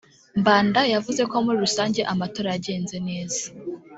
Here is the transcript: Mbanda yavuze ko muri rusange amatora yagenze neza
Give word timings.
Mbanda 0.39 0.81
yavuze 0.93 1.21
ko 1.31 1.35
muri 1.45 1.57
rusange 1.65 2.01
amatora 2.13 2.47
yagenze 2.55 2.95
neza 3.07 3.43